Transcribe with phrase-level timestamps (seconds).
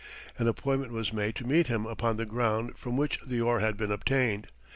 [0.39, 3.77] An appointment was made to meet him upon the ground from which the ore had
[3.77, 4.47] been obtained.